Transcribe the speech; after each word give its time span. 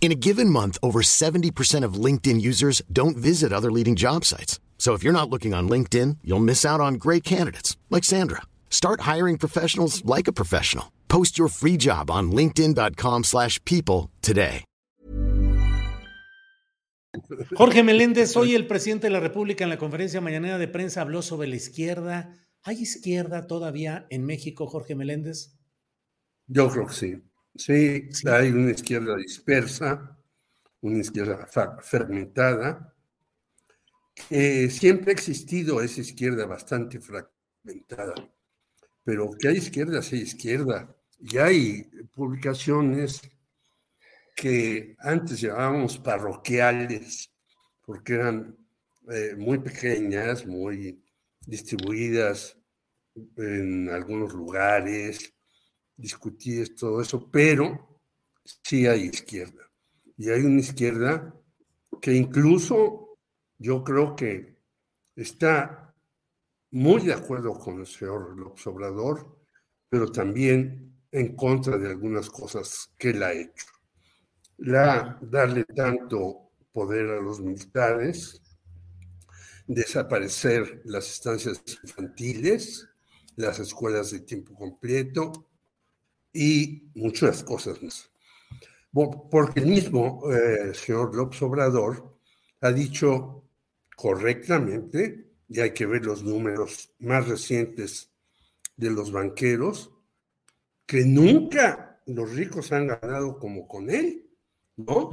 In 0.00 0.10
a 0.12 0.14
given 0.14 0.48
month, 0.48 0.78
over 0.82 1.02
70% 1.02 1.84
of 1.84 2.04
LinkedIn 2.04 2.40
users 2.40 2.80
don't 2.90 3.18
visit 3.18 3.52
other 3.52 3.70
leading 3.70 3.96
job 3.96 4.24
sites. 4.24 4.58
So 4.78 4.94
if 4.94 5.04
you're 5.04 5.12
not 5.12 5.28
looking 5.28 5.52
on 5.52 5.68
LinkedIn, 5.68 6.16
you'll 6.24 6.40
miss 6.40 6.64
out 6.64 6.80
on 6.80 6.94
great 6.94 7.22
candidates 7.22 7.76
like 7.90 8.02
Sandra. 8.02 8.40
Start 8.70 9.02
hiring 9.02 9.36
professionals 9.36 10.02
like 10.06 10.26
a 10.26 10.32
professional. 10.32 10.90
Post 11.08 11.38
your 11.38 11.48
free 11.48 11.76
job 11.76 12.10
on 12.10 12.32
linkedin.com/people 12.32 13.22
slash 13.24 13.62
people 13.64 14.08
today. 14.22 14.64
Jorge 17.56 17.82
Meléndez, 17.82 18.36
hoy 18.36 18.54
el 18.54 18.66
presidente 18.66 19.08
de 19.08 19.12
la 19.12 19.20
República 19.20 19.64
en 19.64 19.70
la 19.70 19.78
conferencia 19.78 20.20
mañanera 20.20 20.58
de 20.58 20.68
prensa 20.68 21.00
habló 21.00 21.22
sobre 21.22 21.48
la 21.48 21.56
izquierda. 21.56 22.36
¿Hay 22.62 22.80
izquierda 22.80 23.46
todavía 23.46 24.06
en 24.10 24.24
México, 24.24 24.66
Jorge 24.66 24.94
Meléndez? 24.94 25.58
Yo 26.46 26.68
creo 26.68 26.86
que 26.86 26.94
sí. 26.94 27.16
Sí, 27.60 28.08
hay 28.24 28.52
una 28.52 28.70
izquierda 28.70 29.16
dispersa, 29.16 30.18
una 30.80 31.00
izquierda 31.00 31.46
fermentada, 31.82 32.94
que 34.14 34.70
siempre 34.70 35.10
ha 35.10 35.12
existido 35.12 35.82
esa 35.82 36.00
izquierda 36.00 36.46
bastante 36.46 36.98
fragmentada, 37.00 38.14
pero 39.04 39.30
que 39.38 39.48
hay 39.48 39.58
izquierda, 39.58 40.00
sí 40.00 40.22
izquierda, 40.22 40.96
y 41.18 41.36
hay 41.36 41.82
publicaciones 42.14 43.20
que 44.34 44.96
antes 44.98 45.42
llamábamos 45.42 45.98
parroquiales, 45.98 47.30
porque 47.84 48.14
eran 48.14 48.56
eh, 49.10 49.34
muy 49.36 49.58
pequeñas, 49.58 50.46
muy 50.46 51.04
distribuidas 51.44 52.56
en 53.36 53.90
algunos 53.90 54.32
lugares, 54.32 55.34
discutidas, 56.00 56.74
todo 56.74 57.00
eso, 57.00 57.30
pero 57.30 58.00
sí 58.62 58.86
hay 58.86 59.02
izquierda. 59.02 59.70
Y 60.16 60.30
hay 60.30 60.42
una 60.42 60.60
izquierda 60.60 61.34
que 62.00 62.14
incluso 62.14 63.18
yo 63.58 63.84
creo 63.84 64.16
que 64.16 64.58
está 65.16 65.94
muy 66.72 67.02
de 67.02 67.14
acuerdo 67.14 67.52
con 67.54 67.80
el 67.80 67.86
señor 67.86 68.38
López 68.38 68.66
Obrador, 68.66 69.38
pero 69.88 70.10
también 70.10 70.94
en 71.10 71.34
contra 71.34 71.76
de 71.76 71.88
algunas 71.88 72.30
cosas 72.30 72.92
que 72.96 73.10
él 73.10 73.22
ha 73.22 73.32
hecho. 73.32 73.66
La, 74.58 75.18
darle 75.20 75.64
tanto 75.64 76.52
poder 76.72 77.10
a 77.10 77.20
los 77.20 77.40
militares, 77.40 78.40
desaparecer 79.66 80.82
las 80.84 81.10
estancias 81.10 81.62
infantiles, 81.82 82.88
las 83.36 83.58
escuelas 83.58 84.10
de 84.10 84.20
tiempo 84.20 84.54
completo 84.54 85.49
y 86.32 86.90
muchas 86.94 87.42
cosas 87.42 87.82
más. 87.82 88.10
Porque 88.92 89.60
el 89.60 89.66
mismo 89.66 90.22
eh, 90.32 90.74
señor 90.74 91.14
López 91.14 91.40
Obrador 91.42 92.18
ha 92.60 92.72
dicho 92.72 93.48
correctamente, 93.96 95.32
y 95.48 95.60
hay 95.60 95.72
que 95.72 95.86
ver 95.86 96.04
los 96.04 96.22
números 96.22 96.92
más 97.00 97.28
recientes 97.28 98.10
de 98.76 98.90
los 98.90 99.12
banqueros, 99.12 99.92
que 100.86 101.04
nunca 101.04 102.00
los 102.06 102.34
ricos 102.34 102.72
han 102.72 102.88
ganado 102.88 103.38
como 103.38 103.68
con 103.68 103.90
él, 103.90 104.28
¿no? 104.76 105.10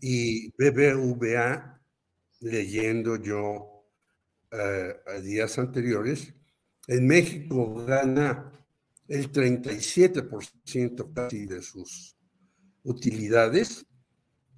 Y 0.00 0.50
BBVA, 0.52 1.80
leyendo 2.40 3.16
yo 3.16 3.84
eh, 4.50 4.94
a 5.06 5.20
días 5.20 5.58
anteriores, 5.58 6.32
en 6.86 7.06
México 7.06 7.84
gana 7.84 8.52
el 9.08 9.32
37% 9.32 11.12
casi 11.14 11.46
de 11.46 11.62
sus 11.62 12.16
utilidades 12.84 13.86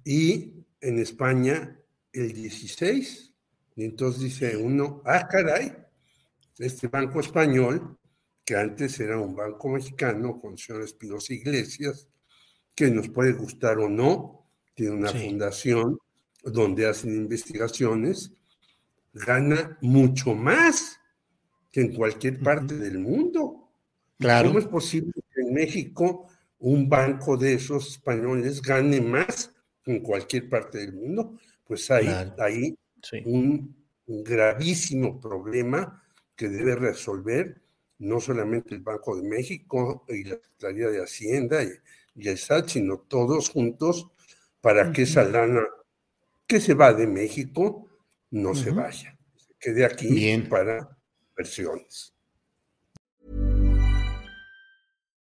y 0.03 0.53
en 0.81 0.99
España 0.99 1.79
el 2.13 2.33
16%. 2.35 3.31
Y 3.77 3.85
entonces 3.85 4.21
dice 4.21 4.57
uno, 4.57 5.01
ah, 5.05 5.27
caray, 5.29 5.73
este 6.59 6.87
banco 6.87 7.21
español, 7.21 7.97
que 8.43 8.55
antes 8.55 8.99
era 8.99 9.17
un 9.17 9.35
banco 9.35 9.69
mexicano 9.69 10.39
con 10.41 10.53
el 10.53 10.57
señor 10.59 10.83
Espinosa 10.83 11.33
Iglesias, 11.33 12.07
que 12.75 12.91
nos 12.91 13.09
puede 13.09 13.31
gustar 13.33 13.77
o 13.79 13.87
no, 13.89 14.45
tiene 14.73 14.95
una 14.95 15.09
Sí. 15.11 15.25
fundación 15.29 15.97
donde 16.43 16.87
hacen 16.87 17.15
investigaciones, 17.15 18.33
gana 19.13 19.77
mucho 19.81 20.33
más 20.35 20.97
que 21.71 21.81
en 21.81 21.93
cualquier 21.95 22.39
parte 22.41 22.77
del 22.77 22.99
mundo. 22.99 23.70
Claro. 24.21 24.47
¿Cómo 24.49 24.59
es 24.59 24.67
posible 24.67 25.11
que 25.33 25.41
en 25.41 25.53
México 25.53 26.27
un 26.59 26.87
banco 26.87 27.35
de 27.37 27.55
esos 27.55 27.89
españoles 27.91 28.61
gane 28.61 29.01
más 29.01 29.53
que 29.83 29.91
en 29.93 29.99
cualquier 30.01 30.47
parte 30.49 30.77
del 30.79 30.93
mundo? 30.93 31.37
Pues 31.65 31.89
hay 31.91 32.05
Claro. 32.05 32.35
Sí. 33.03 33.21
un, 33.25 33.75
un 34.07 34.23
gravísimo 34.23 35.19
problema 35.19 36.03
que 36.35 36.47
debe 36.49 36.75
resolver 36.75 37.61
no 37.99 38.19
solamente 38.19 38.73
el 38.75 38.81
Banco 38.81 39.15
de 39.15 39.27
México 39.27 40.05
y 40.07 40.23
la 40.23 40.35
Secretaría 40.35 40.89
de 40.89 41.03
Hacienda 41.03 41.63
y, 41.63 41.69
y 42.15 42.27
el 42.29 42.37
SAT, 42.37 42.67
sino 42.69 42.97
todos 42.99 43.49
juntos 43.49 44.07
para 44.59 44.91
que 44.91 45.03
esa 45.03 45.23
lana 45.23 45.61
que 46.47 46.59
se 46.59 46.73
va 46.73 46.93
de 46.93 47.07
México 47.07 47.87
no 48.31 48.53
se 48.55 48.71
vaya, 48.71 49.17
se 49.37 49.53
quede 49.59 49.85
aquí 49.85 50.07
Bien. 50.13 50.47
para 50.49 50.97
versiones. 51.37 52.13